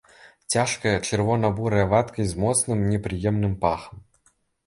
[0.53, 4.03] Цяжкая чырвона-бурая вадкасць з моцным непрыемным пахам.